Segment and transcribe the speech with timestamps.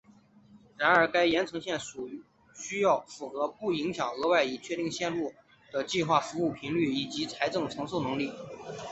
[0.79, 1.79] 然而该延长线
[2.55, 5.13] 需要符合不影响额外已确定路线
[5.71, 8.31] 的计划服务频率以及财政承受能力。